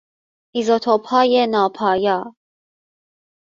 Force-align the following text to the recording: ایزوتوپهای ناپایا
ایزوتوپهای 0.53 1.47
ناپایا 1.47 2.19